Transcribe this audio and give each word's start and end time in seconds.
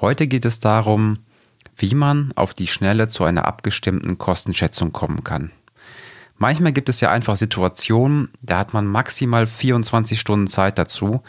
Heute 0.00 0.26
geht 0.26 0.46
es 0.46 0.60
darum, 0.60 1.18
wie 1.76 1.94
man 1.94 2.32
auf 2.34 2.54
die 2.54 2.68
Schnelle 2.68 3.10
zu 3.10 3.24
einer 3.24 3.46
abgestimmten 3.46 4.16
Kostenschätzung 4.16 4.92
kommen 4.92 5.24
kann. 5.24 5.50
Manchmal 6.38 6.72
gibt 6.72 6.88
es 6.88 7.02
ja 7.02 7.10
einfach 7.10 7.36
Situationen, 7.36 8.30
da 8.40 8.58
hat 8.58 8.72
man 8.72 8.86
maximal 8.86 9.46
24 9.46 10.18
Stunden 10.18 10.46
Zeit 10.46 10.78
dazu 10.78 11.22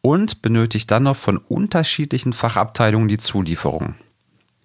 und 0.00 0.42
benötigt 0.42 0.90
dann 0.90 1.04
noch 1.04 1.16
von 1.16 1.36
unterschiedlichen 1.36 2.32
Fachabteilungen 2.32 3.06
die 3.06 3.18
Zulieferung. 3.18 3.94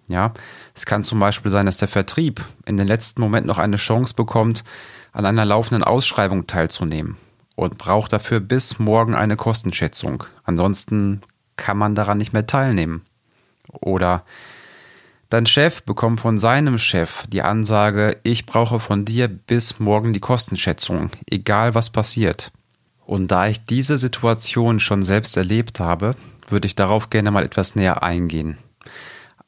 Ja, 0.08 0.34
es 0.74 0.84
kann 0.84 1.04
zum 1.04 1.20
Beispiel 1.20 1.50
sein, 1.50 1.66
dass 1.66 1.76
der 1.76 1.88
Vertrieb 1.88 2.44
in 2.66 2.76
den 2.76 2.88
letzten 2.88 3.20
Moment 3.20 3.46
noch 3.46 3.58
eine 3.58 3.76
Chance 3.76 4.14
bekommt, 4.14 4.64
an 5.12 5.26
einer 5.26 5.44
laufenden 5.44 5.84
Ausschreibung 5.84 6.48
teilzunehmen 6.48 7.16
und 7.54 7.78
braucht 7.78 8.12
dafür 8.12 8.40
bis 8.40 8.80
morgen 8.80 9.14
eine 9.14 9.36
Kostenschätzung. 9.36 10.24
Ansonsten 10.42 11.20
kann 11.56 11.78
man 11.78 11.94
daran 11.94 12.18
nicht 12.18 12.32
mehr 12.32 12.48
teilnehmen. 12.48 13.02
Oder 13.80 14.24
dein 15.30 15.46
Chef 15.46 15.82
bekommt 15.82 16.20
von 16.20 16.38
seinem 16.38 16.78
Chef 16.78 17.24
die 17.28 17.42
Ansage, 17.42 18.16
ich 18.22 18.46
brauche 18.46 18.80
von 18.80 19.04
dir 19.04 19.28
bis 19.28 19.78
morgen 19.78 20.12
die 20.12 20.20
Kostenschätzung, 20.20 21.10
egal 21.30 21.74
was 21.74 21.90
passiert. 21.90 22.52
Und 23.06 23.30
da 23.30 23.48
ich 23.48 23.64
diese 23.64 23.98
Situation 23.98 24.80
schon 24.80 25.02
selbst 25.02 25.36
erlebt 25.36 25.80
habe, 25.80 26.16
würde 26.48 26.66
ich 26.66 26.74
darauf 26.74 27.10
gerne 27.10 27.30
mal 27.30 27.44
etwas 27.44 27.74
näher 27.74 28.02
eingehen. 28.02 28.58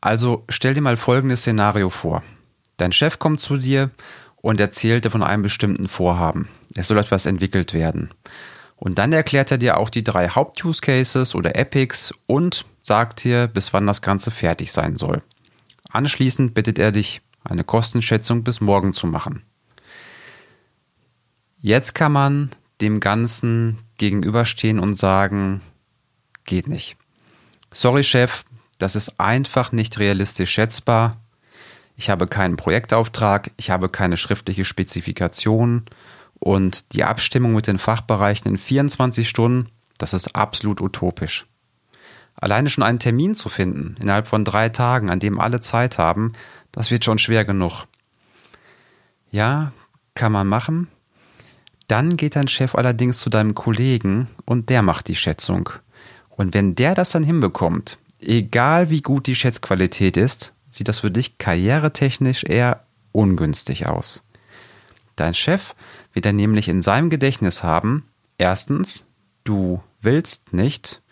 Also 0.01 0.45
stell 0.49 0.75
dir 0.75 0.83
mal 0.83 0.97
folgendes 0.97 1.41
Szenario 1.41 1.91
vor. 1.91 2.23
Dein 2.77 2.93
Chef 2.93 3.19
kommt 3.19 3.41
zu 3.41 3.57
dir 3.57 3.91
und 4.37 4.61
erzählt 4.61 5.05
dir 5.05 5.11
von 5.11 5.23
einem 5.23 5.43
bestimmten 5.43 5.89
Vorhaben. 5.89 6.49
Es 6.75 6.89
soll 6.89 6.99
etwas 6.99 7.27
entwickelt 7.27 7.75
werden. 7.75 8.11
Und 8.77 8.99
dann 8.99 9.13
erklärt 9.13 9.51
er 9.51 9.59
dir 9.59 9.79
auch 9.79 9.89
die 9.89 10.05
drei 10.05 10.29
Haupt-Use 10.29 10.83
Cases 10.83 11.35
oder 11.35 11.57
Epics 11.57 12.13
und 12.27 12.67
sagt 12.87 13.25
dir, 13.25 13.49
bis 13.49 13.73
wann 13.73 13.87
das 13.87 14.01
Ganze 14.01 14.31
fertig 14.31 14.71
sein 14.71 14.95
soll. 14.95 15.23
Anschließend 15.91 16.55
bittet 16.55 16.79
er 16.79 16.93
dich, 16.93 17.21
eine 17.43 17.65
Kostenschätzung 17.65 18.45
bis 18.45 18.61
morgen 18.61 18.93
zu 18.93 19.09
machen. 19.09 19.43
Jetzt 21.59 21.95
kann 21.95 22.13
man 22.13 22.51
dem 22.81 23.01
Ganzen 23.01 23.79
gegenüberstehen 23.99 24.79
und 24.79 24.97
sagen, 24.97 25.63
geht 26.45 26.69
nicht. 26.69 26.97
Sorry, 27.73 28.05
Chef, 28.05 28.45
das 28.79 28.95
ist 28.95 29.19
einfach 29.19 29.73
nicht 29.73 29.99
realistisch 29.99 30.53
schätzbar. 30.53 31.21
Ich 31.97 32.09
habe 32.09 32.29
keinen 32.29 32.57
Projektauftrag, 32.57 33.51
ich 33.57 33.71
habe 33.71 33.89
keine 33.89 34.17
schriftliche 34.17 34.65
Spezifikation 34.65 35.87
und 36.39 36.93
die 36.93 37.03
Abstimmung 37.03 37.55
mit 37.55 37.67
den 37.67 37.79
Fachbereichen 37.79 38.47
in 38.49 38.59
24 38.59 39.29
Stunden, 39.29 39.71
das 39.99 40.15
ist 40.15 40.37
absolut 40.37 40.81
utopisch. 40.81 41.47
Alleine 42.37 42.69
schon 42.69 42.85
einen 42.85 42.99
Termin 42.99 43.35
zu 43.35 43.49
finden, 43.49 43.97
innerhalb 44.01 44.27
von 44.27 44.45
drei 44.45 44.69
Tagen, 44.69 45.11
an 45.11 45.21
dem 45.21 45.41
alle 45.41 45.61
Zeit 45.61 45.99
haben, 45.99 46.33
das 46.73 46.91
wird 46.91 47.05
schon 47.05 47.19
schwer 47.19 47.45
genug. 47.45 47.87
Ja, 49.31 49.73
kann 50.15 50.33
man 50.33 50.47
machen. 50.47 50.89
Dann 51.89 52.17
geht 52.17 52.37
dein 52.37 52.49
Chef 52.49 52.75
allerdings 52.75 53.19
zu 53.19 53.31
deinem 53.31 53.55
Kollegen 53.55 54.29
und 54.45 54.69
der 54.69 54.83
macht 54.83 55.09
die 55.09 55.15
Schätzung. 55.15 55.71
Und 56.31 56.53
wenn 56.53 56.75
der 56.75 56.95
das 56.95 57.11
dann 57.11 57.25
hinbekommt, 57.25 57.99
egal 58.21 58.91
wie 58.91 59.01
gut 59.01 59.27
die 59.27 59.35
Schätzqualität 59.35 60.17
ist, 60.17 60.53
sieht 60.69 60.89
das 60.89 60.99
für 60.99 61.11
dich 61.11 61.39
karrieretechnisch 61.39 62.45
eher 62.45 62.85
ungünstig 63.13 63.87
aus. 63.87 64.23
Dein 65.15 65.33
Chef 65.33 65.75
wird 66.13 66.27
dann 66.27 66.37
nämlich 66.37 66.69
in 66.69 66.83
seinem 66.83 67.09
Gedächtnis 67.09 67.63
haben, 67.63 68.05
erstens, 68.37 69.07
du 69.45 69.83
willst 70.03 70.53
nicht 70.53 71.03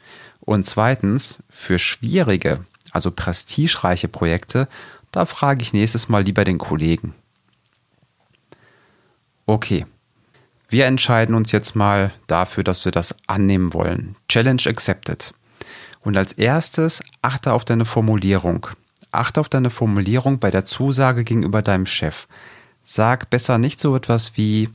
und 0.44 0.66
zweitens, 0.66 1.42
für 1.48 1.78
schwierige, 1.78 2.64
also 2.90 3.10
prestigereiche 3.10 4.08
Projekte, 4.08 4.68
da 5.10 5.26
frage 5.26 5.62
ich 5.62 5.72
nächstes 5.72 6.08
Mal 6.08 6.24
lieber 6.24 6.44
den 6.44 6.58
Kollegen. 6.58 7.14
Okay, 9.46 9.86
wir 10.68 10.86
entscheiden 10.86 11.34
uns 11.34 11.52
jetzt 11.52 11.76
mal 11.76 12.12
dafür, 12.26 12.64
dass 12.64 12.84
wir 12.84 12.92
das 12.92 13.14
annehmen 13.26 13.74
wollen. 13.74 14.16
Challenge 14.28 14.62
accepted. 14.66 15.32
Und 16.00 16.16
als 16.16 16.32
erstes 16.32 17.02
achte 17.22 17.52
auf 17.52 17.64
deine 17.64 17.84
Formulierung. 17.84 18.66
Achte 19.12 19.40
auf 19.40 19.48
deine 19.48 19.70
Formulierung 19.70 20.38
bei 20.38 20.50
der 20.50 20.64
Zusage 20.64 21.24
gegenüber 21.24 21.62
deinem 21.62 21.86
Chef. 21.86 22.26
Sag 22.84 23.30
besser 23.30 23.58
nicht 23.58 23.80
so 23.80 23.94
etwas 23.96 24.36
wie 24.36 24.68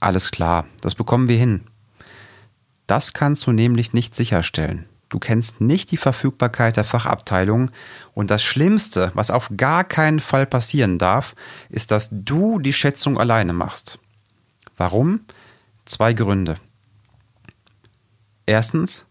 alles 0.00 0.30
klar, 0.30 0.66
das 0.80 0.94
bekommen 0.94 1.28
wir 1.28 1.38
hin. 1.38 1.62
Das 2.86 3.12
kannst 3.14 3.46
du 3.46 3.52
nämlich 3.52 3.94
nicht 3.94 4.14
sicherstellen. 4.14 4.86
Du 5.14 5.20
kennst 5.20 5.60
nicht 5.60 5.92
die 5.92 5.96
Verfügbarkeit 5.96 6.76
der 6.76 6.82
Fachabteilung 6.82 7.70
und 8.14 8.32
das 8.32 8.42
Schlimmste, 8.42 9.12
was 9.14 9.30
auf 9.30 9.48
gar 9.56 9.84
keinen 9.84 10.18
Fall 10.18 10.44
passieren 10.44 10.98
darf, 10.98 11.36
ist, 11.68 11.92
dass 11.92 12.08
du 12.10 12.58
die 12.58 12.72
Schätzung 12.72 13.16
alleine 13.16 13.52
machst. 13.52 14.00
Warum? 14.76 15.20
Zwei 15.84 16.14
Gründe. 16.14 16.56
Erstens, 18.44 19.06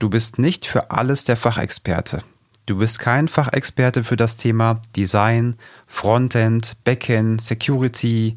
Du 0.00 0.10
bist 0.10 0.40
nicht 0.40 0.66
für 0.66 0.90
alles 0.90 1.22
der 1.22 1.36
Fachexperte. 1.36 2.22
Du 2.66 2.78
bist 2.78 2.98
kein 2.98 3.28
Fachexperte 3.28 4.04
für 4.04 4.16
das 4.16 4.36
Thema 4.36 4.82
Design, 4.94 5.56
Frontend, 5.86 6.76
Backend, 6.84 7.40
Security, 7.40 8.36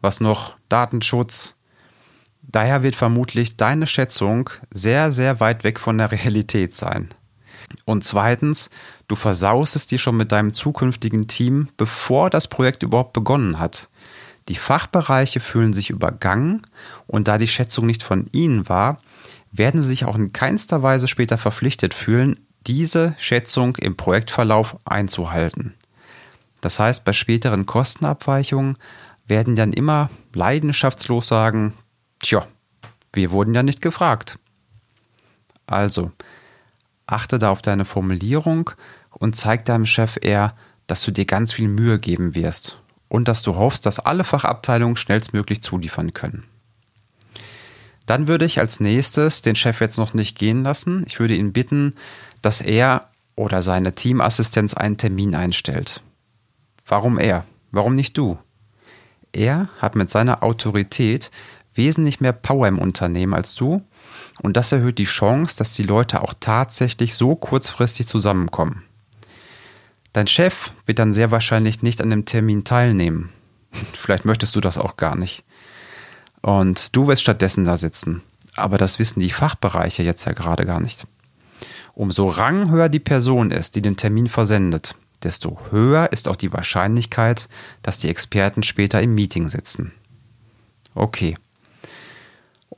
was 0.00 0.20
noch, 0.20 0.56
Datenschutz. 0.68 1.56
Daher 2.42 2.82
wird 2.82 2.96
vermutlich 2.96 3.56
deine 3.56 3.86
Schätzung 3.86 4.50
sehr, 4.72 5.12
sehr 5.12 5.40
weit 5.40 5.64
weg 5.64 5.78
von 5.80 5.98
der 5.98 6.12
Realität 6.12 6.76
sein. 6.76 7.08
Und 7.84 8.04
zweitens, 8.04 8.68
du 9.08 9.14
versaust 9.14 9.76
es 9.76 9.86
dir 9.86 9.98
schon 9.98 10.16
mit 10.16 10.32
deinem 10.32 10.52
zukünftigen 10.52 11.28
Team, 11.28 11.68
bevor 11.76 12.30
das 12.30 12.48
Projekt 12.48 12.82
überhaupt 12.82 13.12
begonnen 13.12 13.58
hat. 13.58 13.88
Die 14.48 14.56
Fachbereiche 14.56 15.40
fühlen 15.40 15.72
sich 15.72 15.90
übergangen 15.90 16.62
und 17.06 17.28
da 17.28 17.38
die 17.38 17.48
Schätzung 17.48 17.86
nicht 17.86 18.02
von 18.02 18.28
ihnen 18.32 18.68
war, 18.68 18.98
werden 19.52 19.80
Sie 19.82 19.88
sich 19.88 20.04
auch 20.04 20.16
in 20.16 20.32
keinster 20.32 20.82
Weise 20.82 21.06
später 21.06 21.38
verpflichtet 21.38 21.94
fühlen, 21.94 22.40
diese 22.66 23.14
Schätzung 23.18 23.76
im 23.76 23.96
Projektverlauf 23.96 24.76
einzuhalten. 24.84 25.74
Das 26.60 26.78
heißt, 26.78 27.04
bei 27.04 27.12
späteren 27.12 27.66
Kostenabweichungen 27.66 28.78
werden 29.26 29.56
dann 29.56 29.72
immer 29.72 30.10
leidenschaftslos 30.32 31.28
sagen, 31.28 31.74
tja, 32.22 32.46
wir 33.12 33.30
wurden 33.30 33.54
ja 33.54 33.62
nicht 33.62 33.82
gefragt. 33.82 34.38
Also, 35.66 36.12
achte 37.06 37.38
da 37.38 37.50
auf 37.50 37.62
deine 37.62 37.84
Formulierung 37.84 38.70
und 39.10 39.36
zeig 39.36 39.64
deinem 39.66 39.86
Chef 39.86 40.18
eher, 40.20 40.56
dass 40.86 41.02
du 41.02 41.10
dir 41.10 41.26
ganz 41.26 41.52
viel 41.52 41.68
Mühe 41.68 41.98
geben 41.98 42.34
wirst 42.34 42.80
und 43.08 43.28
dass 43.28 43.42
du 43.42 43.56
hoffst, 43.56 43.84
dass 43.84 43.98
alle 43.98 44.24
Fachabteilungen 44.24 44.96
schnellstmöglich 44.96 45.62
zuliefern 45.62 46.14
können. 46.14 46.44
Dann 48.06 48.26
würde 48.26 48.44
ich 48.44 48.58
als 48.58 48.80
nächstes 48.80 49.42
den 49.42 49.54
Chef 49.54 49.80
jetzt 49.80 49.98
noch 49.98 50.14
nicht 50.14 50.36
gehen 50.36 50.62
lassen. 50.62 51.04
Ich 51.06 51.20
würde 51.20 51.36
ihn 51.36 51.52
bitten, 51.52 51.94
dass 52.40 52.60
er 52.60 53.08
oder 53.36 53.62
seine 53.62 53.94
Teamassistenz 53.94 54.74
einen 54.74 54.96
Termin 54.96 55.34
einstellt. 55.34 56.02
Warum 56.86 57.18
er? 57.18 57.44
Warum 57.70 57.94
nicht 57.94 58.18
du? 58.18 58.38
Er 59.32 59.68
hat 59.78 59.94
mit 59.94 60.10
seiner 60.10 60.42
Autorität 60.42 61.30
wesentlich 61.74 62.20
mehr 62.20 62.32
Power 62.32 62.68
im 62.68 62.78
Unternehmen 62.78 63.34
als 63.34 63.54
du 63.54 63.82
und 64.40 64.56
das 64.56 64.72
erhöht 64.72 64.98
die 64.98 65.04
Chance, 65.04 65.56
dass 65.58 65.74
die 65.74 65.82
Leute 65.82 66.22
auch 66.22 66.34
tatsächlich 66.38 67.14
so 67.14 67.34
kurzfristig 67.34 68.06
zusammenkommen. 68.06 68.82
Dein 70.12 70.26
Chef 70.26 70.72
wird 70.84 70.98
dann 70.98 71.12
sehr 71.12 71.30
wahrscheinlich 71.30 71.82
nicht 71.82 72.02
an 72.02 72.10
dem 72.10 72.24
Termin 72.24 72.64
teilnehmen. 72.64 73.30
Vielleicht 73.94 74.24
möchtest 74.24 74.54
du 74.56 74.60
das 74.60 74.78
auch 74.78 74.96
gar 74.96 75.16
nicht. 75.16 75.44
Und 76.42 76.94
du 76.94 77.06
wirst 77.06 77.22
stattdessen 77.22 77.64
da 77.64 77.76
sitzen. 77.76 78.22
Aber 78.56 78.76
das 78.76 78.98
wissen 78.98 79.20
die 79.20 79.30
Fachbereiche 79.30 80.02
jetzt 80.02 80.26
ja 80.26 80.32
gerade 80.32 80.66
gar 80.66 80.80
nicht. 80.80 81.06
Umso 81.94 82.28
ranghöher 82.28 82.88
die 82.88 83.00
Person 83.00 83.50
ist, 83.50 83.76
die 83.76 83.82
den 83.82 83.96
Termin 83.96 84.28
versendet, 84.28 84.96
desto 85.22 85.58
höher 85.70 86.12
ist 86.12 86.28
auch 86.28 86.36
die 86.36 86.52
Wahrscheinlichkeit, 86.52 87.48
dass 87.82 87.98
die 87.98 88.08
Experten 88.08 88.62
später 88.62 89.00
im 89.00 89.14
Meeting 89.14 89.48
sitzen. 89.48 89.92
Okay. 90.94 91.36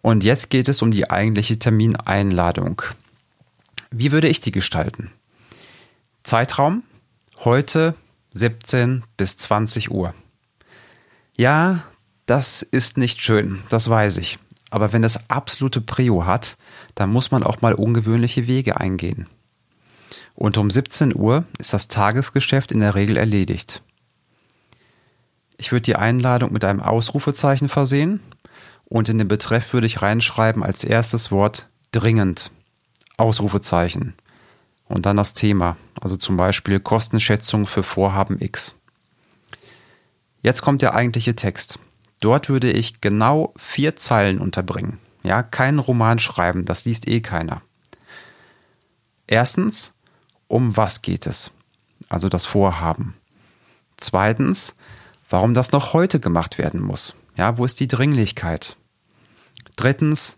Und 0.04 0.22
jetzt 0.22 0.50
geht 0.50 0.68
es 0.68 0.82
um 0.82 0.90
die 0.90 1.08
eigentliche 1.08 1.58
Termineinladung. 1.58 2.82
Wie 3.90 4.12
würde 4.12 4.28
ich 4.28 4.42
die 4.42 4.52
gestalten? 4.52 5.10
Zeitraum 6.24 6.82
heute 7.42 7.94
17 8.34 9.04
bis 9.16 9.38
20 9.38 9.90
Uhr. 9.90 10.12
Ja, 11.38 11.84
das 12.26 12.60
ist 12.60 12.98
nicht 12.98 13.22
schön, 13.22 13.62
das 13.70 13.88
weiß 13.88 14.18
ich. 14.18 14.38
Aber 14.68 14.92
wenn 14.92 15.04
es 15.04 15.30
absolute 15.30 15.80
Prio 15.80 16.26
hat, 16.26 16.58
dann 16.94 17.08
muss 17.08 17.30
man 17.30 17.42
auch 17.42 17.62
mal 17.62 17.72
ungewöhnliche 17.72 18.46
Wege 18.46 18.78
eingehen. 18.78 19.26
Und 20.34 20.58
um 20.58 20.68
17 20.68 21.16
Uhr 21.16 21.44
ist 21.56 21.72
das 21.72 21.88
Tagesgeschäft 21.88 22.72
in 22.72 22.80
der 22.80 22.94
Regel 22.94 23.16
erledigt. 23.16 23.82
Ich 25.56 25.72
würde 25.72 25.84
die 25.84 25.96
Einladung 25.96 26.52
mit 26.52 26.62
einem 26.62 26.80
Ausrufezeichen 26.80 27.70
versehen 27.70 28.20
und 28.86 29.08
in 29.08 29.18
den 29.18 29.28
Betreff 29.28 29.72
würde 29.72 29.86
ich 29.86 30.02
reinschreiben 30.02 30.62
als 30.62 30.84
erstes 30.84 31.30
Wort 31.30 31.68
dringend. 31.92 32.50
Ausrufezeichen. 33.16 34.14
und 34.86 35.06
dann 35.06 35.16
das 35.16 35.32
Thema, 35.34 35.76
also 36.00 36.16
zum 36.16 36.36
Beispiel 36.36 36.78
Kostenschätzung 36.78 37.66
für 37.66 37.82
Vorhaben 37.82 38.40
X. 38.40 38.74
Jetzt 40.42 40.60
kommt 40.60 40.82
der 40.82 40.94
eigentliche 40.94 41.34
Text. 41.34 41.78
Dort 42.20 42.50
würde 42.50 42.70
ich 42.70 43.00
genau 43.00 43.54
vier 43.56 43.96
Zeilen 43.96 44.38
unterbringen. 44.38 44.98
Ja, 45.22 45.42
keinen 45.42 45.78
Roman 45.78 46.18
schreiben, 46.18 46.66
das 46.66 46.84
liest 46.84 47.08
eh 47.08 47.22
keiner. 47.22 47.62
Erstens, 49.26 49.92
um 50.48 50.76
was 50.76 51.00
geht 51.00 51.26
es? 51.26 51.50
Also 52.10 52.28
das 52.28 52.44
Vorhaben. 52.44 53.14
Zweitens, 53.96 54.74
warum 55.34 55.52
das 55.52 55.72
noch 55.72 55.94
heute 55.94 56.20
gemacht 56.20 56.58
werden 56.58 56.80
muss. 56.80 57.16
Ja, 57.36 57.58
wo 57.58 57.64
ist 57.64 57.80
die 57.80 57.88
Dringlichkeit? 57.88 58.76
Drittens, 59.74 60.36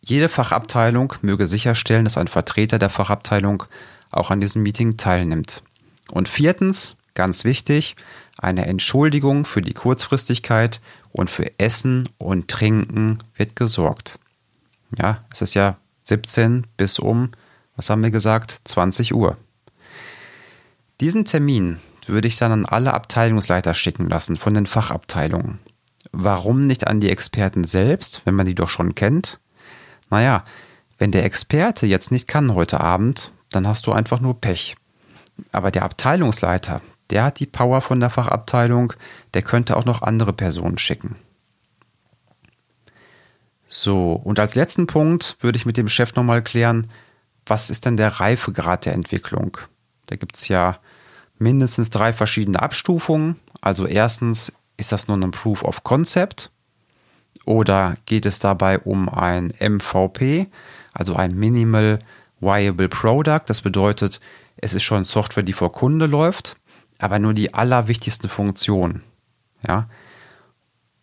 jede 0.00 0.28
Fachabteilung 0.28 1.14
möge 1.20 1.48
sicherstellen, 1.48 2.04
dass 2.04 2.16
ein 2.16 2.28
Vertreter 2.28 2.78
der 2.78 2.90
Fachabteilung 2.90 3.64
auch 4.12 4.30
an 4.30 4.40
diesem 4.40 4.62
Meeting 4.62 4.98
teilnimmt. 4.98 5.64
Und 6.12 6.28
viertens, 6.28 6.96
ganz 7.14 7.42
wichtig, 7.42 7.96
eine 8.38 8.66
Entschuldigung 8.66 9.46
für 9.46 9.62
die 9.62 9.74
Kurzfristigkeit 9.74 10.80
und 11.10 11.28
für 11.28 11.58
Essen 11.58 12.08
und 12.18 12.46
Trinken 12.46 13.18
wird 13.34 13.56
gesorgt. 13.56 14.20
Ja, 14.96 15.24
es 15.32 15.42
ist 15.42 15.54
ja 15.54 15.76
17 16.04 16.68
bis 16.76 17.00
um, 17.00 17.32
was 17.74 17.90
haben 17.90 18.04
wir 18.04 18.12
gesagt, 18.12 18.60
20 18.62 19.12
Uhr. 19.12 19.36
Diesen 21.00 21.24
Termin 21.24 21.80
würde 22.06 22.28
ich 22.28 22.36
dann 22.36 22.52
an 22.52 22.66
alle 22.66 22.94
Abteilungsleiter 22.94 23.74
schicken 23.74 24.08
lassen 24.08 24.36
von 24.36 24.54
den 24.54 24.66
Fachabteilungen. 24.66 25.58
Warum 26.10 26.66
nicht 26.66 26.86
an 26.86 27.00
die 27.00 27.10
Experten 27.10 27.64
selbst, 27.64 28.22
wenn 28.24 28.34
man 28.34 28.46
die 28.46 28.54
doch 28.54 28.68
schon 28.68 28.94
kennt? 28.94 29.40
Naja, 30.10 30.44
wenn 30.98 31.12
der 31.12 31.24
Experte 31.24 31.86
jetzt 31.86 32.10
nicht 32.10 32.28
kann 32.28 32.54
heute 32.54 32.80
Abend, 32.80 33.32
dann 33.50 33.66
hast 33.66 33.86
du 33.86 33.92
einfach 33.92 34.20
nur 34.20 34.40
Pech. 34.40 34.76
Aber 35.50 35.70
der 35.70 35.84
Abteilungsleiter, 35.84 36.82
der 37.10 37.24
hat 37.24 37.40
die 37.40 37.46
Power 37.46 37.80
von 37.80 38.00
der 38.00 38.10
Fachabteilung, 38.10 38.92
der 39.34 39.42
könnte 39.42 39.76
auch 39.76 39.84
noch 39.84 40.02
andere 40.02 40.32
Personen 40.32 40.78
schicken. 40.78 41.16
So, 43.68 44.12
und 44.12 44.38
als 44.38 44.54
letzten 44.54 44.86
Punkt 44.86 45.36
würde 45.40 45.56
ich 45.56 45.64
mit 45.64 45.78
dem 45.78 45.88
Chef 45.88 46.14
nochmal 46.14 46.42
klären, 46.42 46.90
was 47.46 47.70
ist 47.70 47.86
denn 47.86 47.96
der 47.96 48.20
Reifegrad 48.20 48.84
der 48.84 48.92
Entwicklung? 48.92 49.56
Da 50.06 50.16
gibt 50.16 50.36
es 50.36 50.48
ja 50.48 50.78
mindestens 51.42 51.90
drei 51.90 52.12
verschiedene 52.12 52.62
Abstufungen. 52.62 53.36
Also 53.60 53.86
erstens, 53.86 54.52
ist 54.76 54.92
das 54.92 55.08
nur 55.08 55.16
ein 55.16 55.30
Proof 55.30 55.62
of 55.64 55.84
Concept? 55.84 56.50
Oder 57.44 57.94
geht 58.06 58.26
es 58.26 58.38
dabei 58.38 58.78
um 58.78 59.08
ein 59.08 59.52
MVP, 59.58 60.46
also 60.92 61.16
ein 61.16 61.34
Minimal 61.34 61.98
Viable 62.40 62.88
Product? 62.88 63.42
Das 63.46 63.60
bedeutet, 63.60 64.20
es 64.56 64.74
ist 64.74 64.84
schon 64.84 65.04
Software, 65.04 65.42
die 65.42 65.52
vor 65.52 65.72
Kunde 65.72 66.06
läuft, 66.06 66.56
aber 66.98 67.18
nur 67.18 67.34
die 67.34 67.52
allerwichtigsten 67.52 68.28
Funktionen. 68.28 69.02
Ja? 69.66 69.88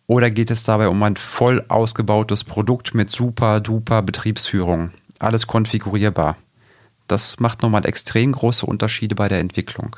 Oder 0.06 0.30
geht 0.30 0.50
es 0.50 0.64
dabei 0.64 0.88
um 0.88 1.02
ein 1.02 1.16
voll 1.16 1.64
ausgebautes 1.68 2.44
Produkt 2.44 2.94
mit 2.94 3.10
super 3.10 3.60
duper 3.60 4.02
Betriebsführung? 4.02 4.92
Alles 5.18 5.46
konfigurierbar. 5.46 6.36
Das 7.06 7.38
macht 7.38 7.62
nochmal 7.62 7.86
extrem 7.86 8.32
große 8.32 8.64
Unterschiede 8.64 9.14
bei 9.14 9.28
der 9.28 9.40
Entwicklung. 9.40 9.96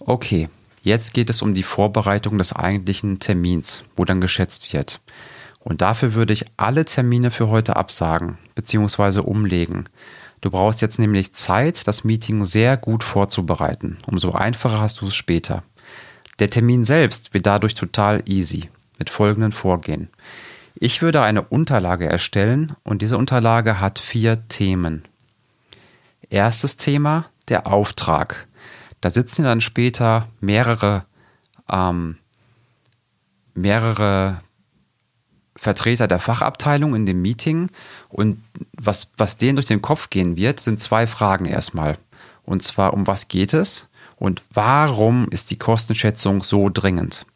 Okay, 0.00 0.48
jetzt 0.82 1.12
geht 1.12 1.30
es 1.30 1.42
um 1.42 1.54
die 1.54 1.62
Vorbereitung 1.62 2.38
des 2.38 2.54
eigentlichen 2.54 3.18
Termins, 3.18 3.84
wo 3.96 4.04
dann 4.04 4.20
geschätzt 4.20 4.72
wird. 4.72 5.00
Und 5.60 5.82
dafür 5.82 6.14
würde 6.14 6.32
ich 6.32 6.46
alle 6.56 6.86
Termine 6.86 7.30
für 7.30 7.48
heute 7.48 7.76
absagen 7.76 8.38
bzw. 8.54 9.20
umlegen. 9.20 9.84
Du 10.40 10.50
brauchst 10.50 10.80
jetzt 10.80 10.98
nämlich 10.98 11.34
Zeit, 11.34 11.86
das 11.86 12.02
Meeting 12.02 12.46
sehr 12.46 12.78
gut 12.78 13.04
vorzubereiten. 13.04 13.98
Umso 14.06 14.32
einfacher 14.32 14.80
hast 14.80 15.02
du 15.02 15.08
es 15.08 15.14
später. 15.14 15.62
Der 16.38 16.48
Termin 16.48 16.86
selbst 16.86 17.34
wird 17.34 17.44
dadurch 17.44 17.74
total 17.74 18.22
easy 18.26 18.70
mit 18.98 19.10
folgenden 19.10 19.52
Vorgehen. 19.52 20.08
Ich 20.74 21.02
würde 21.02 21.20
eine 21.20 21.42
Unterlage 21.42 22.06
erstellen 22.06 22.74
und 22.84 23.02
diese 23.02 23.18
Unterlage 23.18 23.80
hat 23.80 23.98
vier 23.98 24.48
Themen. 24.48 25.02
Erstes 26.30 26.78
Thema, 26.78 27.26
der 27.48 27.66
Auftrag. 27.66 28.46
Da 29.00 29.10
sitzen 29.10 29.44
dann 29.44 29.60
später 29.60 30.28
mehrere, 30.40 31.04
ähm, 31.70 32.18
mehrere 33.54 34.42
Vertreter 35.56 36.06
der 36.06 36.18
Fachabteilung 36.18 36.94
in 36.94 37.06
dem 37.06 37.20
Meeting 37.20 37.70
und 38.08 38.42
was, 38.72 39.10
was 39.16 39.36
denen 39.36 39.56
durch 39.56 39.66
den 39.66 39.82
Kopf 39.82 40.10
gehen 40.10 40.36
wird, 40.36 40.60
sind 40.60 40.80
zwei 40.80 41.06
Fragen 41.06 41.44
erstmal. 41.44 41.98
Und 42.44 42.62
zwar, 42.62 42.94
um 42.94 43.06
was 43.06 43.28
geht 43.28 43.52
es 43.52 43.88
und 44.16 44.42
warum 44.52 45.28
ist 45.30 45.50
die 45.50 45.58
Kostenschätzung 45.58 46.42
so 46.42 46.68
dringend? 46.68 47.26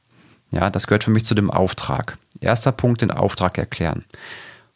Ja, 0.51 0.71
das 0.71 0.87
gehört 0.87 1.05
für 1.05 1.11
mich 1.11 1.25
zu 1.25 1.35
dem 1.35 1.51
Auftrag. 1.51 2.17
Erster 2.41 2.73
Punkt, 2.73 3.01
den 3.01 3.11
Auftrag 3.11 3.59
erklären. 3.59 4.05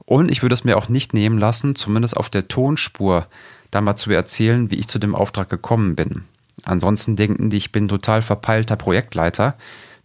Und 0.04 0.30
ich 0.30 0.42
würde 0.42 0.54
es 0.54 0.64
mir 0.64 0.76
auch 0.76 0.88
nicht 0.88 1.14
nehmen 1.14 1.38
lassen, 1.38 1.74
zumindest 1.74 2.16
auf 2.16 2.30
der 2.30 2.48
Tonspur, 2.48 3.26
da 3.70 3.80
mal 3.80 3.96
zu 3.96 4.10
erzählen, 4.10 4.70
wie 4.70 4.76
ich 4.76 4.88
zu 4.88 4.98
dem 4.98 5.14
Auftrag 5.14 5.48
gekommen 5.48 5.94
bin. 5.94 6.24
Ansonsten 6.64 7.16
denken 7.16 7.50
die, 7.50 7.56
ich 7.56 7.72
bin 7.72 7.88
total 7.88 8.22
verpeilter 8.22 8.76
Projektleiter, 8.76 9.56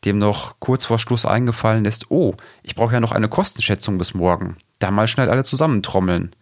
dem 0.05 0.17
noch 0.17 0.55
kurz 0.59 0.85
vor 0.85 0.99
Schluss 0.99 1.25
eingefallen 1.25 1.85
ist, 1.85 2.11
oh, 2.11 2.35
ich 2.61 2.75
brauche 2.75 2.93
ja 2.93 2.99
noch 2.99 3.11
eine 3.11 3.29
Kostenschätzung 3.29 3.97
bis 3.97 4.13
morgen. 4.13 4.57
Da 4.79 4.91
mal 4.91 5.07
schnell 5.07 5.29
alle 5.29 5.43
zusammentrommeln. 5.43 6.35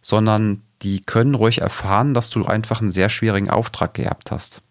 Sondern 0.00 0.62
die 0.82 1.00
können 1.00 1.34
ruhig 1.34 1.60
erfahren, 1.60 2.14
dass 2.14 2.30
du 2.30 2.44
einfach 2.44 2.80
einen 2.80 2.92
sehr 2.92 3.08
schwierigen 3.08 3.50
Auftrag 3.50 3.94
gehabt 3.94 4.30
hast. 4.30 4.62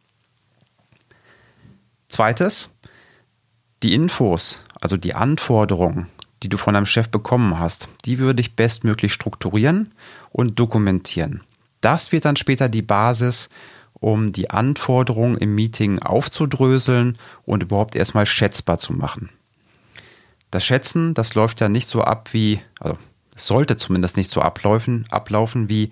Zweites, 2.08 2.70
die 3.84 3.94
Infos, 3.94 4.64
also 4.80 4.96
die 4.96 5.14
Anforderungen, 5.14 6.08
die 6.44 6.50
du 6.50 6.58
von 6.58 6.74
deinem 6.74 6.86
Chef 6.86 7.10
bekommen 7.10 7.60
hast, 7.60 7.90
die 8.06 8.20
würde 8.20 8.42
ich 8.42 8.56
bestmöglich 8.56 9.12
strukturieren 9.12 9.94
und 10.32 10.58
dokumentieren. 10.60 11.44
Das 11.82 12.12
wird 12.12 12.26
dann 12.26 12.38
später 12.38 12.70
die 12.70 12.82
Basis 12.82 13.50
um 14.00 14.32
die 14.32 14.50
Anforderungen 14.50 15.38
im 15.38 15.56
Meeting 15.56 16.00
aufzudröseln 16.00 17.18
und 17.46 17.64
überhaupt 17.64 17.96
erstmal 17.96 18.26
schätzbar 18.26 18.78
zu 18.78 18.94
machen. 18.94 19.30
Das 20.52 20.66
Schätzen, 20.66 21.14
das 21.14 21.36
läuft 21.36 21.60
ja 21.60 21.70
nicht 21.70 21.88
so 21.88 22.02
ab 22.02 22.30
wie, 22.32 22.62
also 22.80 22.98
es 23.36 23.48
sollte 23.48 23.78
zumindest 23.78 24.18
nicht 24.18 24.32
so 24.32 24.42
ablaufen, 24.42 25.06
ablaufen 25.12 25.70
wie, 25.70 25.92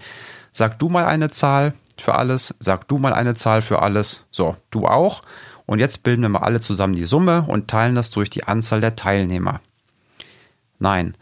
sag 0.51 0.79
du 0.79 0.89
mal 0.89 1.05
eine 1.05 1.29
Zahl 1.29 1.73
für 1.97 2.15
alles, 2.15 2.55
sag 2.59 2.87
du 2.87 2.97
mal 2.97 3.13
eine 3.13 3.35
Zahl 3.35 3.61
für 3.61 3.81
alles, 3.81 4.25
so, 4.31 4.55
du 4.71 4.87
auch. 4.87 5.21
Und 5.65 5.79
jetzt 5.79 6.03
bilden 6.03 6.21
wir 6.21 6.29
mal 6.29 6.39
alle 6.39 6.61
zusammen 6.61 6.93
die 6.93 7.05
Summe 7.05 7.45
und 7.47 7.67
teilen 7.67 7.95
das 7.95 8.11
durch 8.11 8.29
die 8.29 8.43
Anzahl 8.43 8.81
der 8.81 8.95
Teilnehmer. 8.95 9.61
Nein, 10.79 11.15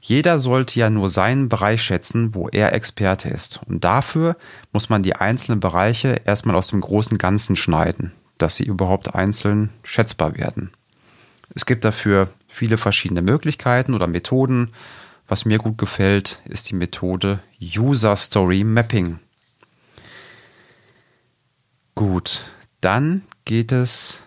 jeder 0.00 0.38
sollte 0.38 0.78
ja 0.78 0.90
nur 0.90 1.08
seinen 1.08 1.48
Bereich 1.48 1.82
schätzen, 1.82 2.34
wo 2.34 2.48
er 2.48 2.72
Experte 2.72 3.28
ist. 3.28 3.60
Und 3.66 3.84
dafür 3.84 4.36
muss 4.72 4.88
man 4.88 5.02
die 5.02 5.16
einzelnen 5.16 5.60
Bereiche 5.60 6.20
erstmal 6.24 6.56
aus 6.56 6.68
dem 6.68 6.80
großen 6.80 7.18
Ganzen 7.18 7.56
schneiden, 7.56 8.12
dass 8.38 8.56
sie 8.56 8.64
überhaupt 8.64 9.14
einzeln 9.14 9.70
schätzbar 9.82 10.36
werden. 10.36 10.70
Es 11.54 11.66
gibt 11.66 11.84
dafür 11.84 12.28
viele 12.48 12.76
verschiedene 12.76 13.22
Möglichkeiten 13.22 13.94
oder 13.94 14.06
Methoden. 14.06 14.70
Was 15.28 15.44
mir 15.44 15.58
gut 15.58 15.78
gefällt, 15.78 16.40
ist 16.44 16.70
die 16.70 16.74
Methode 16.74 17.40
User 17.60 18.14
Story 18.16 18.62
Mapping. 18.62 19.18
Gut, 21.94 22.44
dann 22.80 23.22
geht 23.44 23.72
es 23.72 24.22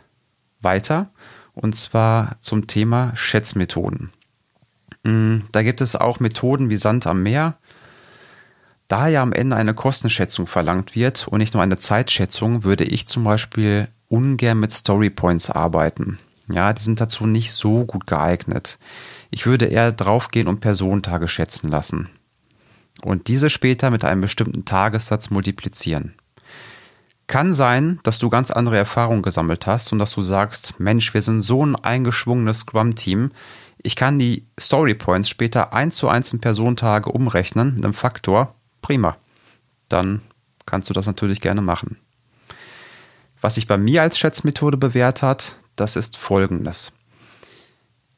weiter 0.60 1.12
und 1.54 1.76
zwar 1.76 2.38
zum 2.42 2.68
Thema 2.68 3.16
Schätzmethoden. 3.16 4.12
Mm, 5.10 5.44
da 5.52 5.64
gibt 5.64 5.82
es 5.82 5.96
auch 5.96 6.20
Methoden 6.20 6.70
wie 6.70 6.78
Sand 6.78 7.08
am 7.08 7.24
Meer. 7.24 7.56
Da 8.88 9.08
ja 9.08 9.22
am 9.22 9.34
Ende 9.34 9.56
eine 9.56 9.74
Kostenschätzung 9.74 10.48
verlangt 10.48 10.96
wird 10.96 11.28
und 11.28 11.40
nicht 11.40 11.54
nur 11.54 11.64
eine 11.64 11.78
Zeitschätzung, 11.78 12.64
würde 12.64 12.84
ich 12.84 13.08
zum 13.08 13.24
Beispiel 13.24 13.88
ungern 14.08 14.60
mit 14.60 14.72
Storypoints 14.72 15.50
arbeiten. 15.50 16.20
Ja, 16.52 16.74
die 16.74 16.82
sind 16.82 17.00
dazu 17.00 17.28
nicht 17.28 17.54
so 17.54 17.86
gut 17.86 18.08
geeignet. 18.08 18.80
Ich 19.30 19.46
würde 19.46 19.66
eher 19.66 19.92
draufgehen 19.92 20.48
und 20.48 20.62
Personentage 20.62 21.28
schätzen 21.28 21.70
lassen. 21.70 22.10
Und 23.04 23.28
diese 23.28 23.52
später 23.52 23.92
mit 23.92 24.04
einem 24.04 24.22
bestimmten 24.22 24.66
Tagessatz 24.66 25.30
multiplizieren. 25.30 26.16
Kann 27.28 27.54
sein, 27.54 28.00
dass 28.02 28.18
du 28.18 28.32
ganz 28.32 28.50
andere 28.50 28.78
Erfahrungen 28.78 29.22
gesammelt 29.22 29.68
hast 29.68 29.94
und 29.94 30.00
dass 30.00 30.14
du 30.14 30.24
sagst, 30.24 30.80
Mensch, 30.80 31.14
wir 31.14 31.22
sind 31.22 31.44
so 31.44 31.64
ein 31.64 31.76
eingeschwungenes 31.76 32.62
Scrum-Team, 32.62 33.32
ich 33.82 33.96
kann 33.96 34.20
die 34.20 34.46
Story 34.60 34.94
Points 34.94 35.30
später 35.30 35.74
eins 35.74 35.96
zu 35.96 36.10
eins 36.10 36.34
in 36.34 36.42
Personentage 36.42 37.12
umrechnen 37.12 37.76
mit 37.76 37.86
einem 37.86 37.94
Faktor. 37.94 38.56
Prima. 38.82 39.18
Dann 39.88 40.22
kannst 40.66 40.90
du 40.90 40.94
das 40.94 41.08
natürlich 41.08 41.42
gerne 41.42 41.62
machen. 41.62 41.98
Was 43.42 43.56
sich 43.56 43.68
bei 43.68 43.78
mir 43.78 44.02
als 44.02 44.20
Schätzmethode 44.20 44.78
bewährt 44.78 45.22
hat, 45.22 45.56
das 45.76 45.96
ist 45.96 46.18
folgendes. 46.18 46.92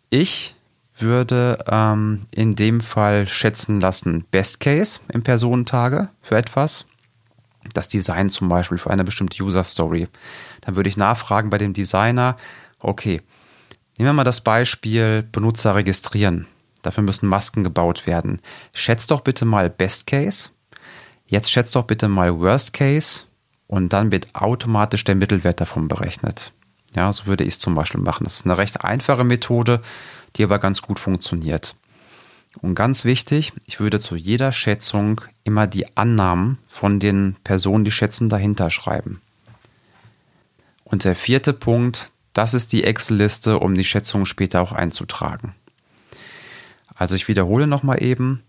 Ich 0.09 0.55
würde 0.97 1.59
ähm, 1.67 2.21
in 2.31 2.55
dem 2.55 2.81
Fall 2.81 3.27
schätzen 3.27 3.79
lassen 3.79 4.25
Best 4.31 4.59
Case 4.59 4.99
in 5.13 5.23
Personentage 5.23 6.09
für 6.21 6.37
etwas. 6.37 6.85
das 7.73 7.87
Design 7.87 8.29
zum 8.29 8.49
Beispiel 8.49 8.79
für 8.79 8.89
eine 8.89 9.03
bestimmte 9.03 9.41
User 9.43 9.63
Story. 9.63 10.07
Dann 10.61 10.75
würde 10.75 10.89
ich 10.89 10.97
nachfragen 10.97 11.51
bei 11.51 11.59
dem 11.59 11.73
Designer, 11.73 12.35
okay, 12.79 13.21
nehmen 13.97 14.09
wir 14.09 14.13
mal 14.13 14.23
das 14.23 14.41
Beispiel 14.41 15.23
Benutzer 15.31 15.75
registrieren. 15.75 16.47
Dafür 16.81 17.03
müssen 17.03 17.27
Masken 17.27 17.63
gebaut 17.63 18.07
werden. 18.07 18.41
Schätzt 18.73 19.11
doch 19.11 19.21
bitte 19.21 19.45
mal 19.45 19.69
Best 19.69 20.07
Case. 20.07 20.49
Jetzt 21.25 21.51
schätzt 21.51 21.75
doch 21.75 21.83
bitte 21.83 22.07
mal 22.07 22.39
Worst 22.39 22.73
Case. 22.73 23.23
Und 23.67 23.93
dann 23.93 24.11
wird 24.11 24.35
automatisch 24.35 25.03
der 25.03 25.15
Mittelwert 25.15 25.61
davon 25.61 25.87
berechnet. 25.87 26.51
Ja, 26.93 27.13
so 27.13 27.25
würde 27.25 27.43
ich 27.43 27.53
es 27.53 27.59
zum 27.59 27.75
Beispiel 27.75 28.01
machen. 28.01 28.25
Das 28.25 28.35
ist 28.35 28.45
eine 28.45 28.57
recht 28.57 28.83
einfache 28.83 29.23
Methode, 29.23 29.81
die 30.35 30.43
aber 30.43 30.59
ganz 30.59 30.81
gut 30.81 30.99
funktioniert. 30.99 31.75
Und 32.59 32.75
ganz 32.75 33.05
wichtig, 33.05 33.53
ich 33.65 33.79
würde 33.79 33.99
zu 33.99 34.15
jeder 34.15 34.51
Schätzung 34.51 35.21
immer 35.45 35.67
die 35.67 35.95
Annahmen 35.95 36.57
von 36.67 36.99
den 36.99 37.37
Personen, 37.43 37.85
die 37.85 37.91
schätzen, 37.91 38.27
dahinter 38.27 38.69
schreiben. 38.69 39.21
Und 40.83 41.05
der 41.05 41.15
vierte 41.15 41.53
Punkt, 41.53 42.11
das 42.33 42.53
ist 42.53 42.71
die 42.71 42.83
Excel-Liste, 42.83 43.59
um 43.59 43.75
die 43.75 43.83
Schätzung 43.83 44.25
später 44.25 44.61
auch 44.61 44.71
einzutragen. 44.71 45.55
Also 46.95 47.15
ich 47.15 47.27
wiederhole 47.27 47.67
nochmal 47.67 48.01
eben. 48.01 48.43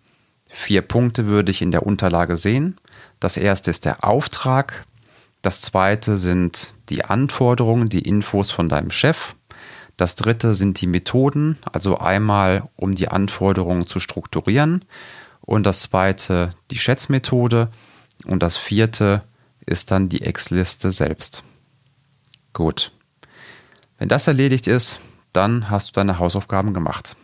Vier 0.49 0.83
Punkte 0.83 1.27
würde 1.27 1.51
ich 1.51 1.63
in 1.63 1.71
der 1.71 1.87
Unterlage 1.87 2.37
sehen. 2.37 2.79
Das 3.19 3.37
erste 3.37 3.71
ist 3.71 3.85
der 3.85 4.05
Auftrag. 4.05 4.85
Das 5.41 5.61
zweite 5.63 6.19
sind 6.19 6.75
die 6.89 7.05
Anforderungen, 7.05 7.89
die 7.89 8.03
Infos 8.03 8.51
von 8.51 8.69
deinem 8.69 8.91
Chef. 8.91 9.35
Das 9.97 10.15
dritte 10.15 10.55
sind 10.55 10.81
die 10.81 10.87
Methoden, 10.87 11.59
also 11.71 11.99
einmal 11.99 12.69
um 12.77 12.95
die 12.95 13.09
Anforderungen 13.09 13.87
zu 13.87 14.01
strukturieren. 14.01 14.85
Und 15.41 15.65
das 15.65 15.83
zweite 15.83 16.55
die 16.71 16.79
Schätzmethode. 16.79 17.71
Und 18.25 18.43
das 18.43 18.57
vierte 18.57 19.23
ist 19.65 19.91
dann 19.91 20.09
die 20.09 20.23
Ex-Liste 20.23 20.93
selbst. 20.93 21.43
Gut. 22.53 22.93
Wenn 24.03 24.09
das 24.09 24.27
erledigt 24.27 24.67
ist, 24.67 24.99
dann 25.33 25.71
hast 25.71 25.91
du 25.91 25.93
deine 25.93 26.19
Hausaufgaben 26.19 26.75
gemacht. 26.75 27.15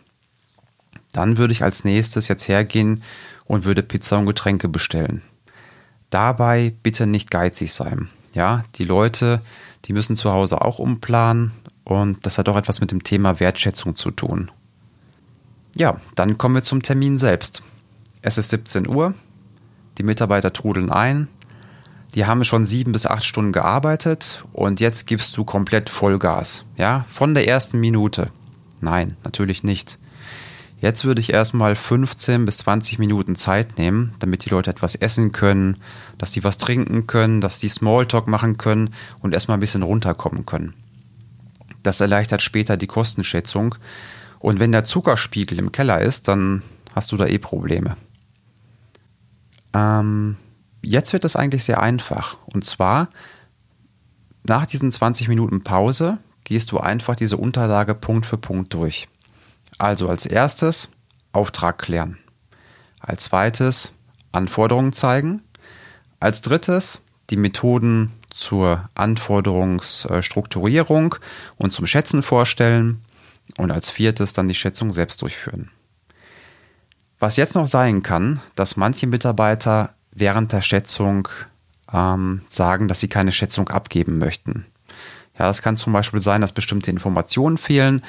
Dann 1.11 1.37
würde 1.37 1.51
ich 1.51 1.61
als 1.61 1.83
nächstes 1.83 2.29
jetzt 2.29 2.47
hergehen 2.47 3.03
und 3.43 3.65
würde 3.65 3.83
Pizza 3.83 4.17
und 4.17 4.25
Getränke 4.25 4.69
bestellen. 4.69 5.21
Dabei 6.09 6.73
bitte 6.81 7.05
nicht 7.05 7.31
geizig 7.31 7.73
sein. 7.73 8.07
Ja, 8.33 8.63
die 8.75 8.85
Leute, 8.85 9.41
die 9.83 9.91
müssen 9.91 10.15
zu 10.15 10.31
Hause 10.31 10.61
auch 10.61 10.79
umplanen 10.79 11.51
und 11.83 12.25
das 12.25 12.37
hat 12.37 12.47
auch 12.47 12.55
etwas 12.55 12.79
mit 12.79 12.91
dem 12.91 13.03
Thema 13.03 13.41
Wertschätzung 13.41 13.97
zu 13.97 14.09
tun. 14.09 14.49
Ja, 15.75 15.99
dann 16.15 16.37
kommen 16.37 16.55
wir 16.55 16.63
zum 16.63 16.81
Termin 16.81 17.17
selbst. 17.17 17.61
Es 18.21 18.37
ist 18.37 18.51
17 18.51 18.87
Uhr, 18.87 19.13
die 19.97 20.03
Mitarbeiter 20.03 20.53
trudeln 20.53 20.93
ein, 20.93 21.27
die 22.15 22.25
haben 22.25 22.43
schon 22.43 22.65
sieben 22.65 22.91
bis 22.91 23.05
acht 23.05 23.23
Stunden 23.23 23.51
gearbeitet 23.51 24.43
und 24.53 24.79
jetzt 24.79 25.05
gibst 25.05 25.35
du 25.37 25.43
komplett 25.43 25.89
Vollgas. 25.89 26.65
Ja, 26.77 27.05
von 27.09 27.33
der 27.33 27.47
ersten 27.47 27.79
Minute. 27.79 28.31
Nein, 28.81 29.15
natürlich 29.23 29.63
nicht. 29.63 29.99
Jetzt 30.81 31.03
würde 31.03 31.19
ich 31.19 31.33
erstmal 31.33 31.75
15 31.75 32.45
bis 32.45 32.59
20 32.59 32.99
Minuten 32.99 33.35
Zeit 33.35 33.77
nehmen, 33.77 34.13
damit 34.19 34.45
die 34.45 34.49
Leute 34.49 34.71
etwas 34.71 34.95
essen 34.95 35.33
können, 35.33 35.77
dass 36.17 36.31
sie 36.31 36.43
was 36.43 36.57
trinken 36.57 37.05
können, 37.05 37.41
dass 37.41 37.59
sie 37.59 37.67
Smalltalk 37.67 38.27
machen 38.27 38.57
können 38.57 38.93
und 39.19 39.33
erstmal 39.33 39.57
ein 39.57 39.61
bisschen 39.61 39.83
runterkommen 39.83 40.45
können. 40.45 40.73
Das 41.83 41.99
erleichtert 41.99 42.41
später 42.41 42.77
die 42.77 42.87
Kostenschätzung. 42.87 43.75
Und 44.39 44.59
wenn 44.59 44.71
der 44.71 44.85
Zuckerspiegel 44.85 45.59
im 45.59 45.73
Keller 45.73 45.99
ist, 45.99 46.29
dann 46.29 46.63
hast 46.95 47.11
du 47.11 47.17
da 47.17 47.25
eh 47.25 47.39
Probleme. 47.39 47.97
Ähm, 49.73 50.37
jetzt 50.81 51.13
wird 51.13 51.25
es 51.25 51.35
eigentlich 51.35 51.63
sehr 51.63 51.81
einfach. 51.81 52.37
Und 52.53 52.65
zwar, 52.65 53.09
nach 54.43 54.65
diesen 54.65 54.91
20 54.91 55.27
Minuten 55.27 55.63
Pause 55.63 56.17
gehst 56.43 56.71
du 56.71 56.79
einfach 56.79 57.15
diese 57.15 57.37
Unterlage 57.37 57.93
Punkt 57.95 58.25
für 58.25 58.37
Punkt 58.37 58.73
durch. 58.73 59.07
Also 59.77 60.09
als 60.09 60.25
erstes 60.25 60.89
Auftrag 61.31 61.77
klären. 61.77 62.17
Als 62.99 63.25
zweites 63.25 63.91
Anforderungen 64.31 64.93
zeigen. 64.93 65.43
Als 66.19 66.41
drittes 66.41 67.01
die 67.29 67.37
Methoden 67.37 68.13
zur 68.31 68.89
Anforderungsstrukturierung 68.95 71.13
und 71.57 71.71
zum 71.71 71.85
Schätzen 71.85 72.23
vorstellen. 72.23 73.01
Und 73.57 73.71
als 73.71 73.89
viertes 73.89 74.33
dann 74.33 74.47
die 74.47 74.55
Schätzung 74.55 74.91
selbst 74.91 75.21
durchführen. 75.21 75.71
Was 77.19 77.35
jetzt 77.35 77.55
noch 77.55 77.67
sein 77.67 78.01
kann, 78.01 78.39
dass 78.55 78.77
manche 78.77 79.07
Mitarbeiter 79.07 79.93
während 80.19 80.51
der 80.51 80.61
Schätzung 80.61 81.27
ähm, 81.91 82.41
sagen, 82.49 82.87
dass 82.87 82.99
sie 82.99 83.07
keine 83.07 83.31
Schätzung 83.31 83.69
abgeben 83.69 84.19
möchten. 84.19 84.65
Ja, 85.37 85.49
es 85.49 85.61
kann 85.61 85.77
zum 85.77 85.93
Beispiel 85.93 86.19
sein, 86.19 86.41
dass 86.41 86.51
bestimmte 86.51 86.91
Informationen 86.91 87.57
fehlen 87.57 88.03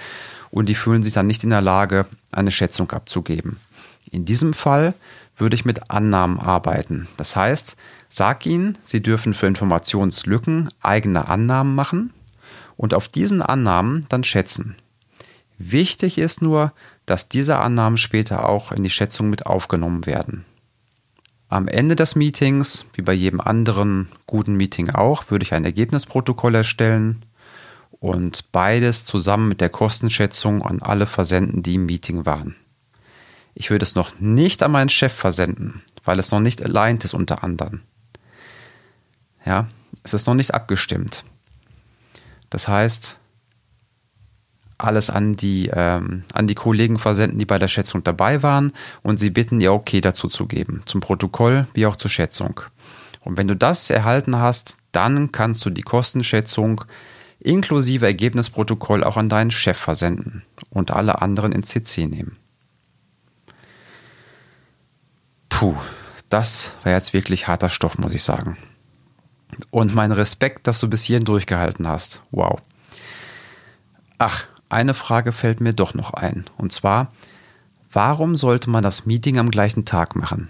und 0.50 0.68
die 0.68 0.74
fühlen 0.74 1.02
sich 1.02 1.12
dann 1.12 1.26
nicht 1.26 1.44
in 1.44 1.50
der 1.50 1.60
Lage, 1.60 2.06
eine 2.32 2.50
Schätzung 2.50 2.90
abzugeben. 2.90 3.58
In 4.10 4.24
diesem 4.24 4.52
Fall 4.52 4.94
würde 5.36 5.54
ich 5.54 5.64
mit 5.64 5.90
Annahmen 5.90 6.40
arbeiten. 6.40 7.08
Das 7.16 7.36
heißt, 7.36 7.76
sag 8.08 8.44
ihnen, 8.46 8.76
sie 8.84 9.00
dürfen 9.00 9.32
für 9.32 9.46
Informationslücken 9.46 10.70
eigene 10.82 11.28
Annahmen 11.28 11.74
machen 11.74 12.12
und 12.76 12.94
auf 12.94 13.08
diesen 13.08 13.40
Annahmen 13.40 14.06
dann 14.08 14.24
schätzen. 14.24 14.76
Wichtig 15.58 16.18
ist 16.18 16.42
nur, 16.42 16.72
dass 17.06 17.28
diese 17.28 17.58
Annahmen 17.58 17.96
später 17.96 18.48
auch 18.48 18.72
in 18.72 18.82
die 18.82 18.90
Schätzung 18.90 19.30
mit 19.30 19.46
aufgenommen 19.46 20.06
werden. 20.06 20.44
Am 21.50 21.66
Ende 21.66 21.96
des 21.96 22.14
Meetings, 22.14 22.84
wie 22.94 23.02
bei 23.02 23.12
jedem 23.12 23.40
anderen 23.40 24.08
guten 24.28 24.54
Meeting 24.54 24.90
auch, 24.90 25.32
würde 25.32 25.42
ich 25.42 25.52
ein 25.52 25.64
Ergebnisprotokoll 25.64 26.54
erstellen 26.54 27.24
und 27.90 28.52
beides 28.52 29.04
zusammen 29.04 29.48
mit 29.48 29.60
der 29.60 29.68
Kostenschätzung 29.68 30.62
an 30.62 30.80
alle 30.80 31.06
versenden, 31.06 31.64
die 31.64 31.74
im 31.74 31.86
Meeting 31.86 32.24
waren. 32.24 32.54
Ich 33.52 33.70
würde 33.70 33.82
es 33.82 33.96
noch 33.96 34.20
nicht 34.20 34.62
an 34.62 34.70
meinen 34.70 34.90
Chef 34.90 35.12
versenden, 35.12 35.82
weil 36.04 36.20
es 36.20 36.30
noch 36.30 36.38
nicht 36.38 36.64
aligned 36.64 37.04
ist 37.04 37.14
unter 37.14 37.42
anderen. 37.42 37.82
Ja, 39.44 39.66
es 40.04 40.14
ist 40.14 40.28
noch 40.28 40.34
nicht 40.34 40.54
abgestimmt. 40.54 41.24
Das 42.48 42.68
heißt, 42.68 43.18
alles 44.84 45.10
an 45.10 45.36
die, 45.36 45.70
ähm, 45.72 46.24
an 46.32 46.46
die 46.46 46.54
Kollegen 46.54 46.98
versenden, 46.98 47.38
die 47.38 47.46
bei 47.46 47.58
der 47.58 47.68
Schätzung 47.68 48.02
dabei 48.02 48.42
waren 48.42 48.72
und 49.02 49.18
sie 49.18 49.30
bitten, 49.30 49.60
ihr 49.60 49.72
okay 49.72 50.00
dazu 50.00 50.28
zu 50.28 50.46
geben, 50.46 50.82
zum 50.86 51.00
Protokoll 51.00 51.66
wie 51.74 51.86
auch 51.86 51.96
zur 51.96 52.10
Schätzung. 52.10 52.60
Und 53.22 53.36
wenn 53.36 53.48
du 53.48 53.56
das 53.56 53.90
erhalten 53.90 54.36
hast, 54.36 54.76
dann 54.92 55.32
kannst 55.32 55.64
du 55.64 55.70
die 55.70 55.82
Kostenschätzung 55.82 56.84
inklusive 57.38 58.06
Ergebnisprotokoll 58.06 59.04
auch 59.04 59.16
an 59.16 59.28
deinen 59.28 59.50
Chef 59.50 59.76
versenden 59.76 60.42
und 60.70 60.90
alle 60.90 61.22
anderen 61.22 61.52
in 61.52 61.62
CC 61.62 62.06
nehmen. 62.06 62.36
Puh, 65.48 65.76
das 66.28 66.72
war 66.84 66.92
jetzt 66.92 67.12
wirklich 67.12 67.48
harter 67.48 67.70
Stoff, 67.70 67.98
muss 67.98 68.12
ich 68.12 68.22
sagen. 68.22 68.56
Und 69.70 69.94
mein 69.94 70.12
Respekt, 70.12 70.66
dass 70.66 70.80
du 70.80 70.88
bis 70.88 71.04
hierhin 71.04 71.24
durchgehalten 71.24 71.86
hast. 71.88 72.22
Wow. 72.30 72.60
Ach, 74.18 74.46
eine 74.70 74.94
Frage 74.94 75.32
fällt 75.32 75.60
mir 75.60 75.74
doch 75.74 75.94
noch 75.94 76.14
ein. 76.14 76.44
Und 76.56 76.72
zwar, 76.72 77.12
warum 77.92 78.36
sollte 78.36 78.70
man 78.70 78.82
das 78.82 79.06
Meeting 79.06 79.38
am 79.38 79.50
gleichen 79.50 79.84
Tag 79.84 80.16
machen? 80.16 80.48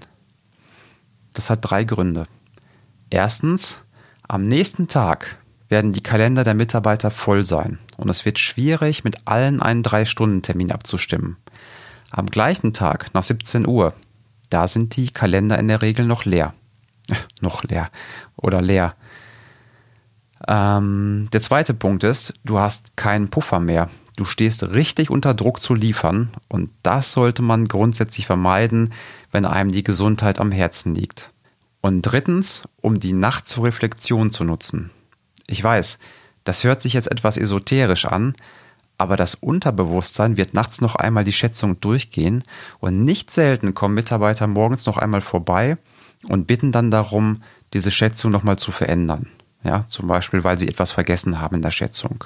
Das 1.32 1.50
hat 1.50 1.60
drei 1.62 1.84
Gründe. 1.84 2.26
Erstens, 3.08 3.78
am 4.28 4.46
nächsten 4.46 4.88
Tag 4.88 5.38
werden 5.68 5.92
die 5.92 6.02
Kalender 6.02 6.44
der 6.44 6.54
Mitarbeiter 6.54 7.10
voll 7.10 7.46
sein 7.46 7.78
und 7.96 8.08
es 8.08 8.24
wird 8.24 8.38
schwierig, 8.38 9.04
mit 9.04 9.26
allen 9.26 9.62
einen 9.62 9.82
Drei-Stunden-Termin 9.82 10.72
abzustimmen. 10.72 11.36
Am 12.10 12.26
gleichen 12.26 12.72
Tag, 12.72 13.14
nach 13.14 13.22
17 13.22 13.66
Uhr, 13.66 13.94
da 14.50 14.66
sind 14.66 14.96
die 14.96 15.10
Kalender 15.10 15.58
in 15.58 15.68
der 15.68 15.80
Regel 15.80 16.06
noch 16.06 16.24
leer. 16.24 16.54
noch 17.40 17.62
leer 17.62 17.90
oder 18.36 18.60
leer. 18.60 18.94
Ähm, 20.48 21.28
der 21.32 21.40
zweite 21.40 21.74
Punkt 21.74 22.02
ist, 22.02 22.34
du 22.44 22.58
hast 22.58 22.96
keinen 22.96 23.30
Puffer 23.30 23.60
mehr. 23.60 23.90
Du 24.20 24.26
stehst 24.26 24.62
richtig 24.74 25.08
unter 25.08 25.32
Druck 25.32 25.62
zu 25.62 25.72
liefern 25.72 26.28
und 26.46 26.68
das 26.82 27.12
sollte 27.12 27.40
man 27.40 27.68
grundsätzlich 27.68 28.26
vermeiden, 28.26 28.92
wenn 29.30 29.46
einem 29.46 29.72
die 29.72 29.82
Gesundheit 29.82 30.40
am 30.40 30.52
Herzen 30.52 30.94
liegt. 30.94 31.32
Und 31.80 32.02
drittens, 32.02 32.64
um 32.82 33.00
die 33.00 33.14
Nacht 33.14 33.48
zur 33.48 33.64
Reflexion 33.64 34.30
zu 34.30 34.44
nutzen. 34.44 34.90
Ich 35.46 35.64
weiß, 35.64 35.98
das 36.44 36.64
hört 36.64 36.82
sich 36.82 36.92
jetzt 36.92 37.10
etwas 37.10 37.38
esoterisch 37.38 38.04
an, 38.04 38.34
aber 38.98 39.16
das 39.16 39.36
Unterbewusstsein 39.36 40.36
wird 40.36 40.52
nachts 40.52 40.82
noch 40.82 40.96
einmal 40.96 41.24
die 41.24 41.32
Schätzung 41.32 41.80
durchgehen 41.80 42.44
und 42.78 43.02
nicht 43.02 43.30
selten 43.30 43.72
kommen 43.72 43.94
Mitarbeiter 43.94 44.46
morgens 44.48 44.84
noch 44.84 44.98
einmal 44.98 45.22
vorbei 45.22 45.78
und 46.28 46.46
bitten 46.46 46.72
dann 46.72 46.90
darum, 46.90 47.42
diese 47.72 47.90
Schätzung 47.90 48.30
nochmal 48.30 48.58
zu 48.58 48.70
verändern. 48.70 49.28
Ja, 49.64 49.86
zum 49.88 50.08
Beispiel, 50.08 50.44
weil 50.44 50.58
sie 50.58 50.68
etwas 50.68 50.92
vergessen 50.92 51.40
haben 51.40 51.56
in 51.56 51.62
der 51.62 51.70
Schätzung. 51.70 52.24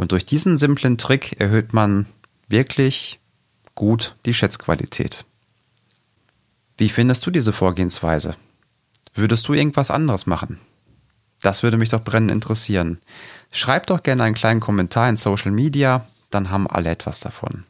Und 0.00 0.12
durch 0.12 0.24
diesen 0.24 0.56
simplen 0.56 0.96
Trick 0.96 1.38
erhöht 1.38 1.74
man 1.74 2.06
wirklich 2.48 3.20
gut 3.74 4.16
die 4.24 4.32
Schätzqualität. 4.32 5.26
Wie 6.78 6.88
findest 6.88 7.26
du 7.26 7.30
diese 7.30 7.52
Vorgehensweise? 7.52 8.34
Würdest 9.12 9.46
du 9.46 9.52
irgendwas 9.52 9.90
anderes 9.90 10.24
machen? 10.24 10.58
Das 11.42 11.62
würde 11.62 11.76
mich 11.76 11.90
doch 11.90 12.02
brennend 12.02 12.30
interessieren. 12.30 12.98
Schreib 13.52 13.88
doch 13.88 14.02
gerne 14.02 14.22
einen 14.22 14.34
kleinen 14.34 14.60
Kommentar 14.60 15.06
in 15.10 15.18
Social 15.18 15.50
Media, 15.50 16.06
dann 16.30 16.48
haben 16.48 16.66
alle 16.66 16.88
etwas 16.88 17.20
davon. 17.20 17.64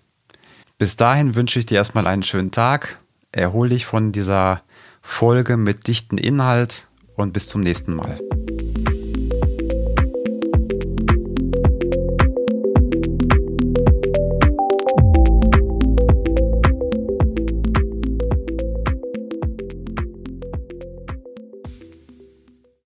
Bis 0.79 0.95
dahin 0.95 1.35
wünsche 1.35 1.59
ich 1.59 1.67
dir 1.67 1.79
erstmal 1.79 2.07
einen 2.07 2.23
schönen 2.23 2.53
Tag. 2.53 3.01
Erhol 3.33 3.71
dich 3.71 3.87
von 3.87 4.13
dieser 4.13 4.63
Folge 5.03 5.57
mit 5.57 5.89
dichten 5.89 6.17
Inhalt 6.17 6.87
und 7.17 7.33
bis 7.33 7.49
zum 7.49 7.61
nächsten 7.61 7.93
Mal. 7.93 8.21